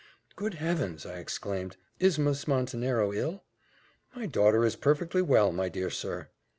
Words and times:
"Good 0.35 0.55
Heavens!" 0.55 1.05
I 1.05 1.19
exclaimed, 1.19 1.77
"is 1.99 2.17
Miss 2.17 2.47
Montenero 2.47 3.13
ill?" 3.13 3.43
"My 4.15 4.25
daughter 4.25 4.65
is 4.65 4.75
perfectly 4.75 5.21
well, 5.21 5.51
my 5.51 5.69
dear 5.69 5.91
sir." 5.91 6.29